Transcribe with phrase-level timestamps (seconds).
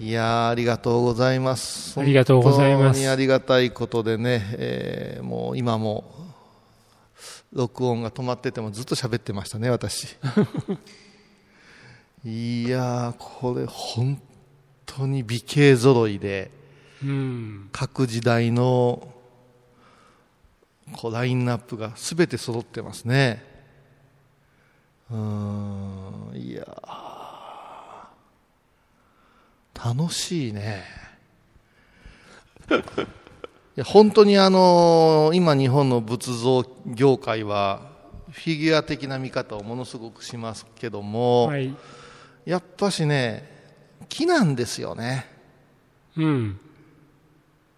[0.00, 2.00] いやありがとうございます。
[2.00, 2.82] ありがとうございます。
[2.84, 6.10] 本当にありがたいことでね、えーもう今も
[7.52, 10.16] 録音が止まっててもずっと喋ってましたね私。
[12.24, 14.18] いやーこれ本
[14.86, 16.50] 当に美形揃いで
[17.04, 17.68] うん。
[17.70, 19.06] 各時代の
[20.92, 23.44] こうラインナップが全て揃ってますね。
[25.10, 27.09] うーんいやー
[29.82, 30.84] 楽しいね。
[32.70, 32.72] い
[33.76, 37.90] や本当にあの今日本の仏像業界は
[38.30, 41.74] フィギュア的な見方をものすごくしますけども、はい。
[42.44, 43.48] やっぱしね
[44.08, 45.26] 木なんですよね。
[46.16, 46.60] うん。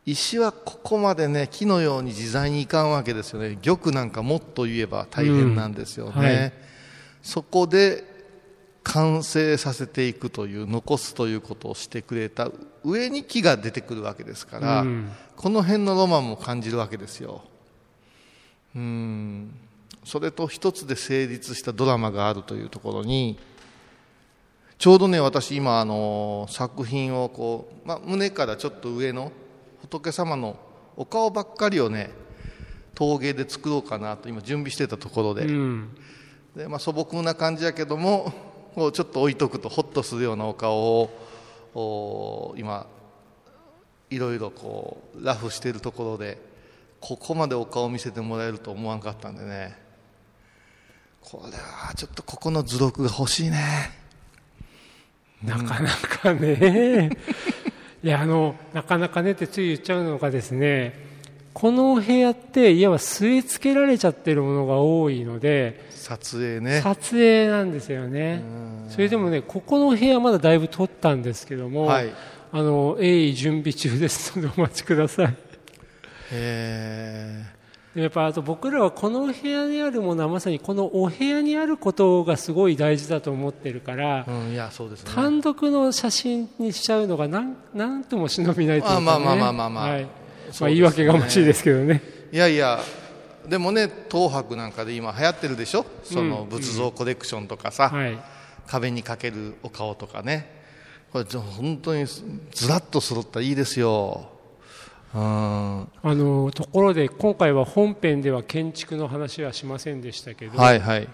[0.05, 3.57] 石はここまでね木のように自在にいかんわけですよね。
[3.63, 6.23] 玉なんかもっと言えば大変なんですよね、うん。
[6.23, 6.53] はい。
[7.23, 8.12] そこで
[8.85, 12.51] 完成させていくという残すということをしてくれた
[12.85, 15.13] 上に木が出てくるわけですから、うん。
[15.37, 17.43] この辺のロマンも感じるわけですよ。
[18.75, 19.55] うん。
[20.05, 23.39] それと一つで成立したドラマがあるというところに
[24.79, 29.31] ちょうどね私今あの作品をこう、まあ、胸からちょっと上の
[29.83, 30.59] 仏様の
[30.97, 32.11] お顔ばっかりをね
[32.95, 35.97] 陶芸で作ろうかなと今準備してたところで,、うん。
[36.57, 38.33] でまあ、素朴な感じやけども
[38.75, 41.11] こうちょっと置いとくとホッとするようなお顔
[41.75, 42.87] を今
[44.11, 46.39] いろいろこうラフしているところで
[47.01, 49.81] ここまでお顔を見せてもらえると思わんかったんでね。
[51.21, 53.59] これはちょっとここの図録が欲しいね。
[55.43, 57.11] なかなかね、
[58.03, 61.12] いやあのなかなかねってつい言っちゃうのがですね
[61.53, 66.81] このお部屋っていわば据え付けられちゃってるものが多いので撮影ね。
[66.81, 68.43] 撮影なんですよね。
[68.89, 72.13] それでもねここの部屋まだだいぶ撮ったんですけども、はい。
[72.55, 74.39] あの鋭意準備中です。
[74.39, 75.35] のでお待ちください。
[76.33, 77.45] え
[77.95, 85.13] でやっぱあと僕らはこの部屋にあるものはまさにこのお部屋にあることがすごい大事だと思ってるから、ーうん、いやそうですね。
[85.15, 89.91] 単独の写真にしちゃうのがなんなんとも忍びないというか、ね、あまあまあまあまあまあ。
[89.91, 90.22] はい
[90.61, 92.03] まあ、言い訳がましいですけどね。
[92.33, 92.81] いやいや
[93.49, 95.85] でもね東博なんかで今流行ってるでしょ？
[96.05, 98.19] その仏像コレクションとかさ、はい。
[98.67, 100.63] 壁にかけるお顔とかね。
[101.13, 102.23] これ本当にず
[102.69, 104.29] らっと揃ったらいいですよ。
[105.15, 105.21] うん。
[105.21, 111.09] あのところで今回は本編では建築の話はしませんでしたけど、はいはい。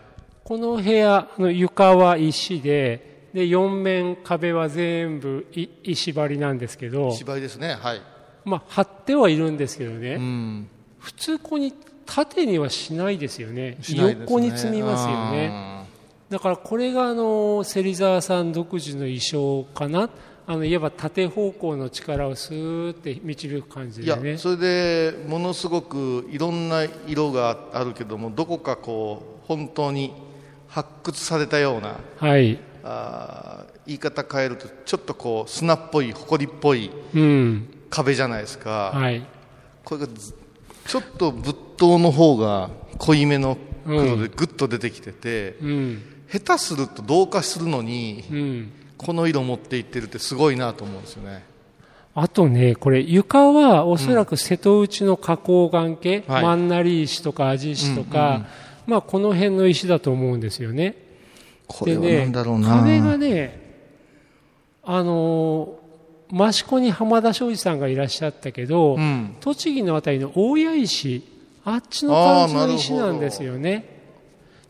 [0.45, 7.75] この部屋の床は石でで4面壁は全部い石張りなんですけど、芝居ですね。
[7.81, 8.03] はい
[8.49, 10.69] まあ、張ってはいるんですけどね、うん。
[10.99, 11.73] 普通ここに
[12.07, 13.77] 縦にはしないですよね。
[13.91, 14.17] ね。
[14.21, 15.87] 横に積みますよね。
[16.31, 20.11] だからこれがあの芹沢さん独自の衣装かな。
[20.51, 30.15] あのいわば縦方向の力をスーって導く感じいやでねそれでものすごくいろんな色があるけどもどこかこう本当に
[30.67, 32.59] 発掘されたようなはい。
[32.83, 39.27] あー言い方変えるとちょっとこう砂っぽい埃っぽいうん壁じゃないですか、はい。
[39.85, 40.35] これがず
[40.87, 43.57] ちょっと仏塔の方が濃いめの
[43.87, 46.03] 黒でグッと出てきてて、うん。
[46.31, 48.73] 下手すると同化するのにうん。
[48.99, 51.45] この色持っていってるってすごいなと思うんですよね。
[52.15, 56.43] あとねこれ床はおそらく瀬戸内の花崗岩系、はい。
[56.43, 58.47] マンナリ石とかアジ石とか、
[58.89, 60.97] まあこの辺の石だと思うんですよね。
[61.69, 63.61] これはでねなんだろうな、壁がね
[64.83, 65.78] あの
[66.33, 69.37] 益子に浜田庄司さんがいらっしゃったけど、うん。
[69.41, 71.23] 栃木のあたりの大谷石
[71.65, 73.98] あっちの感じの石なんですよね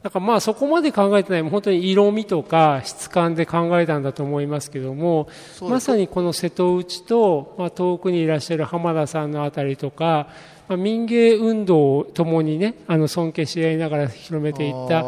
[0.03, 5.29] だからまあそこまで考えてない本当に色味とか質感で考えたんだと思いますけども
[5.63, 10.29] まさにこの瀬戸内と、まあ、遠くにいらっしゃる浜田さんのあたりとか、
[10.69, 15.03] まあ、民芸運動をともにねあの尊敬し合いながら広めていった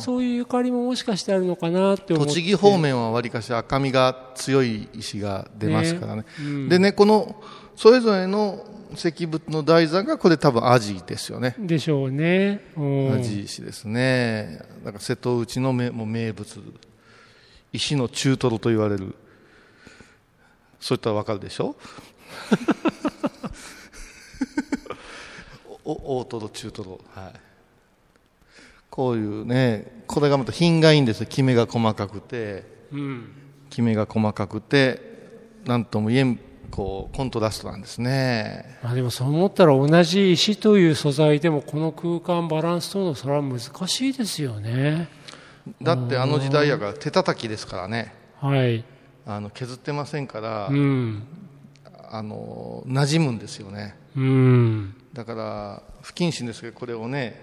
[0.00, 2.34] そういうゆかりももしかしてあるのかなって思って。
[2.34, 6.22] 栃木方面はわりかし赤みが強い石が出ますからね。
[6.22, 6.26] ね。
[6.40, 6.68] うん。
[6.68, 7.36] でねこの
[7.76, 8.64] それぞれの
[8.94, 11.54] 石仏の台座がこれ多分アジですよね。
[11.58, 13.12] でしょうね、うん。
[13.14, 14.60] アジ石ですね。
[14.84, 16.60] だから瀬戸内のめもう名物
[17.72, 19.14] 石の中トロと言われる。
[20.78, 21.76] そういったらわかるでしょ？
[25.84, 27.00] お大トロ中トロ。
[27.14, 27.32] はい。
[28.90, 31.26] こういうねこれがまた品がいいんですよ。
[31.26, 32.64] きめが細かくて。
[32.92, 33.32] うん。
[33.70, 35.00] きめが細かくて
[35.64, 36.38] なんとも言えん
[36.72, 38.78] こうコントラストなんですね。
[38.82, 45.08] まあ、でもそう思ったら同じ石という素材でもこの空間バランスとるのそれは難しいですよね。
[45.80, 48.14] だってあの時代やから手叩きですからね。
[48.40, 48.84] はい。
[49.26, 51.22] あの削ってませんから、うん。
[52.10, 53.94] あの馴染むんですよね。
[54.16, 54.94] うん。
[55.12, 57.38] だから不謹慎ですけどこれをね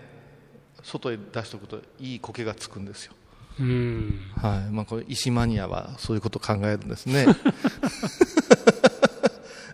[0.82, 3.14] 外へ出しておくといい苔がつくんですよ。
[3.60, 4.22] うん。
[4.36, 4.72] はい。
[4.72, 7.26] まあ、これ石マニアはそういうことを考えるんですね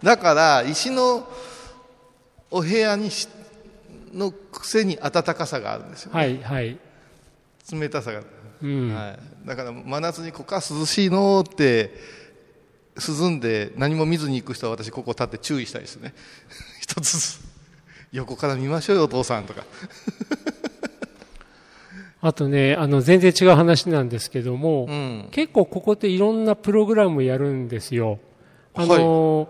[0.06, 1.28] だから石の
[2.52, 3.28] お部屋にし
[4.13, 6.78] のくせに暖かさがあるんですよ、はいはい。
[7.72, 8.22] 冷たさが、
[8.62, 8.94] うん。
[8.94, 11.92] はい、だから真夏にここは涼しいのって
[12.96, 16.13] 涼んで何も見ずに行く人は私ここ立って注意したいですね。
[16.80, 17.40] 一つずつ。
[18.12, 19.66] 横から見ましょうよお父さんとか。
[22.22, 25.30] あとねあの全然違う話なんですけども、うん。
[25.31, 28.19] 結構ここっていろんなプログラムやるんですよ。
[28.75, 29.50] あの、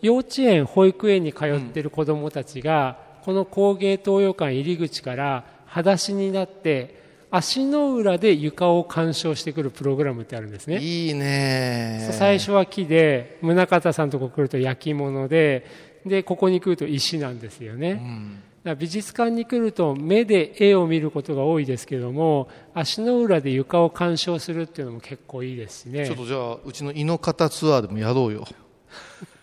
[0.00, 6.98] 幼稚園、保育園に通ってる子どもたちが、この工芸東洋館入り口から裸足になって
[7.30, 10.78] 足の裏で床を鑑賞してくるプログラムってあるんですね。
[10.78, 15.66] いいね最初は木で宗像さんのとこ来ると焼き物で
[16.06, 17.90] でここに来ると石なんですよね。
[17.90, 18.42] うん
[18.78, 28.54] 美術館に来ると目で絵を見ることが多いですけども足の裏で床を鑑賞するっていうのも結構いいですしねちょっとじゃあうちの井の方ツアーでもやろうよ知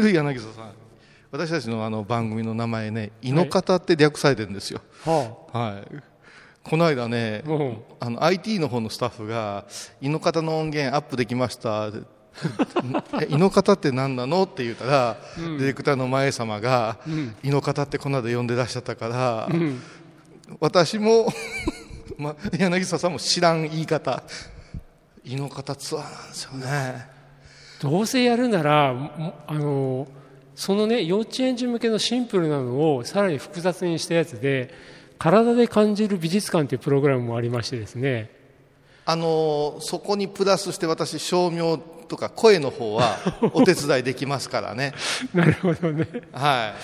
[0.00, 0.72] ってる柳沢さん。
[1.30, 4.80] 私たちのあの番組の名前ね井の方って略されてるんですよ。
[5.04, 6.02] ははい、
[6.64, 7.78] この間ねあうん。
[8.00, 9.66] あの IT の方のスタッフが
[10.00, 11.90] 「井の方の音源アップできました」
[13.20, 16.98] え井の方って何なの?」って言ったら、ディレクターの前様が
[17.42, 19.48] 「井の方ってこの間呼んでらっしゃったから、
[20.60, 21.28] 私も、
[22.16, 24.22] ま、柳沢さんも知らん言い方。
[25.24, 27.17] 井の方ツアーなんですよね
[27.80, 30.08] どうせやるならもあの
[30.54, 34.74] そのね幼稚園児向けのシンプルなのをさらに複雑にしたやつで
[35.18, 38.30] 体で感じる美術館というプログラムもありましてですね。
[39.04, 43.16] あのそこにプラスして私照明とか声の方は
[43.54, 44.92] お手伝いできますからね。
[45.32, 46.06] なるほどね。
[46.32, 46.80] はい。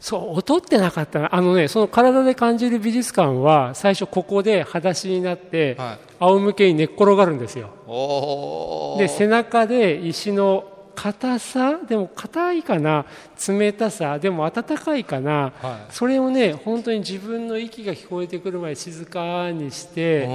[0.00, 1.34] そう音ってなかったな。
[1.34, 7.70] あのねその体で感じる美術館は最初ここで裸足になって、はい仰向けに寝っ転がるんですよ。
[8.98, 10.64] で背中で石の
[10.94, 13.06] 硬さでも硬いかな
[13.48, 15.92] 冷たさでも温かいかな、はい。
[15.92, 20.26] それをね本当に自分の息が聞こえてくるまで静かにして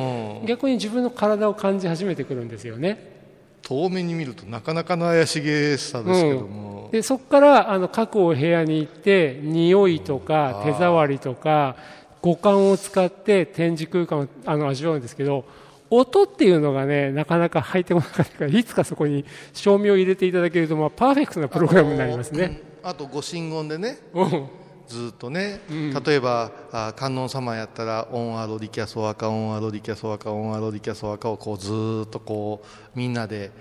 [0.42, 0.46] うん。
[0.48, 3.16] 逆に自分の体を感じ始めてくるんですよね。
[3.62, 11.76] 遠目に見るとなかなかの怪しげさですけども、でそこからあの各お部屋に行って匂いとか手触りとか
[12.22, 15.46] 五感を使って展示空間をあの味わうんですけど
[15.90, 22.44] 音っていうのがねなかなか入ってこなかったからいつかそこに照明を入れていただけると、まあ、パーフェクトなプログラムになりますね。
[22.62, 24.50] うんあとご神言でねうん
[24.88, 33.52] ずっとね、例えばあ観音様やったら「オンアロリキャソワカオンアロリキャソワカオンアロリキャソワカ」をこうずーっとこうみんなで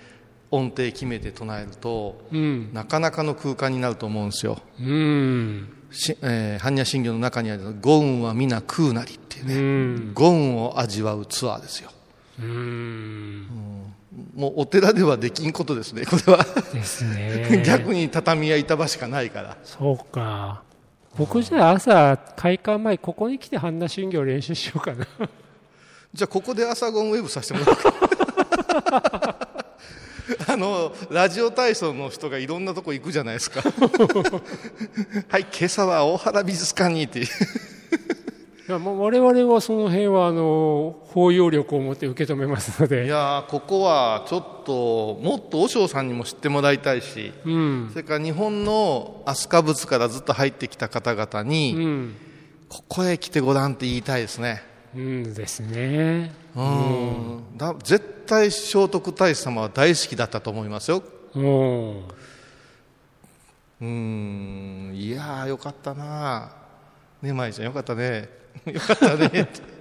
[0.52, 4.58] 音程決めて唱えると、うんなかなかの空間になると思うんですよ。
[4.78, 9.54] うんしえー般若心経の中にある「五運は皆空なり」っていううね、
[10.10, 11.90] ん五運を味わうツアーですよ。
[12.40, 13.46] うん。
[14.34, 16.44] もうお寺ではできんことですね、 これは。
[16.72, 17.62] ですね。
[17.66, 19.56] 逆に畳や板場しかないから。
[19.64, 20.62] そうか。
[21.16, 25.06] 僕じゃあ朝開館前ここに来て般若心経練習しようかな。
[26.12, 29.36] じゃあここで朝ゴンウェブさせてもらおうか。
[30.48, 33.62] あのラジオ体操の人がいろんなとこ行くじゃないですか。
[33.62, 37.22] はい今朝は大原美術館にって
[38.68, 47.90] いやもう我々はその辺はあの包容力を持って受け止めますのいで、やーここはちょっともっと和尚さんにも知ってもらいたいしうん。
[47.90, 52.16] それから日本の飛鳥仏からずっと入ってきた方々に、うん。
[52.68, 54.64] ここへ来てごらんって言いたいですね。
[54.96, 56.32] うんですね。
[56.56, 57.56] うん。
[57.56, 61.04] だ絶対聖徳太子様は大好きだったと思いますよ。
[61.36, 62.02] うん
[63.80, 64.92] うん。
[64.92, 66.50] いやーよかったな
[67.22, 68.28] ねまいちゃんよかったね
[68.72, 69.76] よかったねって。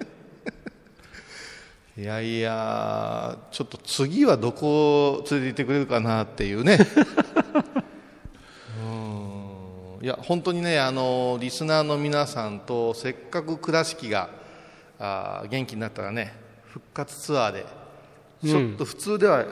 [1.97, 6.77] いやいやちょっと次はどこを連れて行ってくれるかなっていうね。
[8.83, 10.03] うん。
[10.05, 14.29] いや本当にねあのリスナーの皆さんとせっかく倉敷が
[14.99, 16.33] あー元気になったらね
[16.65, 17.65] 復活ツアーで
[18.43, 19.45] ちょっと普通では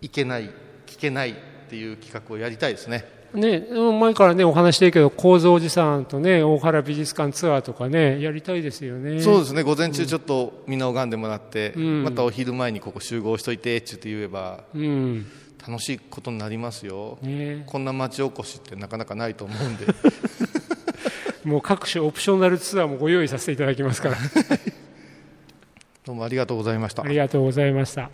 [0.00, 0.50] 行けない
[0.86, 1.34] 聞けないっ
[1.68, 3.04] ていう企画をやりたいですね
[3.34, 3.68] ね、
[4.00, 9.20] 前からねお話してるけど構造寺さんとね大原美術館ツアーとかねやりたいですよね。
[9.20, 9.62] そうですね。
[9.62, 12.02] 午前中ちょっとみんな拝んでもらって、ん。
[12.02, 15.26] またお昼前にここ集合しといてって言えばうん。
[15.66, 17.64] 楽しいことになりますよ、ね。
[17.66, 19.86] こんな町おこしってなかなかないと思うんで。
[21.44, 24.16] もう各種オプショナルツアーもご用意させていただきますから。
[26.04, 27.02] どうもありがとうございました。
[27.02, 28.10] ありがとうございました